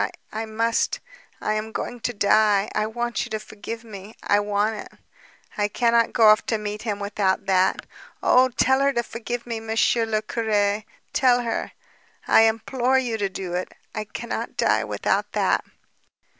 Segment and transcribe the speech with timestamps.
[0.31, 0.99] I must...
[1.39, 2.71] I am going to die...
[2.73, 4.15] I want you to forgive me.
[4.23, 4.87] I want it...
[5.59, 7.85] I cannot go off to meet him without that.
[8.23, 11.73] Oh, tell her to forgive me, Monsieur le Curé, tell her...
[12.27, 13.73] I implore you to do it.
[13.93, 15.63] I cannot die without that...."